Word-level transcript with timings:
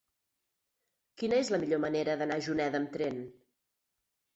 Quina 1.21 1.39
és 1.43 1.53
la 1.57 1.61
millor 1.67 1.85
manera 1.85 2.19
d'anar 2.25 2.41
a 2.43 2.47
Juneda 2.49 2.85
amb 2.85 2.95
tren? 3.01 3.25